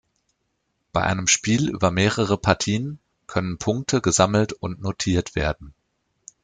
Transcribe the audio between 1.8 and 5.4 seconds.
mehrere Partien können Punkte gesammelt und notiert